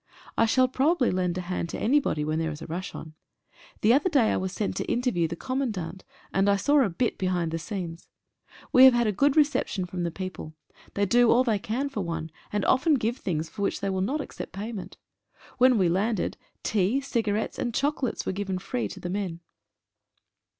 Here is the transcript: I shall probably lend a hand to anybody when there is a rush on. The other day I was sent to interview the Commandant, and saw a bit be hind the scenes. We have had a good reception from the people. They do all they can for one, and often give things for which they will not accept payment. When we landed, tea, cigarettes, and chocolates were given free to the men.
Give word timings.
I 0.35 0.47
shall 0.47 0.67
probably 0.67 1.11
lend 1.11 1.37
a 1.37 1.41
hand 1.41 1.69
to 1.69 1.77
anybody 1.79 2.25
when 2.25 2.39
there 2.39 2.49
is 2.49 2.59
a 2.59 2.65
rush 2.65 2.95
on. 2.95 3.13
The 3.81 3.93
other 3.93 4.09
day 4.09 4.31
I 4.31 4.37
was 4.37 4.51
sent 4.51 4.75
to 4.77 4.85
interview 4.91 5.27
the 5.27 5.35
Commandant, 5.35 6.03
and 6.33 6.59
saw 6.59 6.79
a 6.81 6.89
bit 6.89 7.19
be 7.19 7.27
hind 7.27 7.51
the 7.51 7.59
scenes. 7.59 8.07
We 8.73 8.85
have 8.85 8.95
had 8.95 9.05
a 9.05 9.11
good 9.11 9.37
reception 9.37 9.85
from 9.85 10.01
the 10.01 10.09
people. 10.09 10.55
They 10.95 11.05
do 11.05 11.29
all 11.29 11.43
they 11.43 11.59
can 11.59 11.87
for 11.87 12.01
one, 12.01 12.31
and 12.51 12.65
often 12.65 12.95
give 12.95 13.17
things 13.17 13.47
for 13.47 13.61
which 13.61 13.79
they 13.79 13.91
will 13.91 14.01
not 14.01 14.21
accept 14.21 14.53
payment. 14.53 14.97
When 15.59 15.77
we 15.77 15.87
landed, 15.87 16.35
tea, 16.63 16.99
cigarettes, 16.99 17.59
and 17.59 17.71
chocolates 17.71 18.25
were 18.25 18.31
given 18.31 18.57
free 18.57 18.87
to 18.87 18.99
the 18.99 19.07
men. 19.11 19.39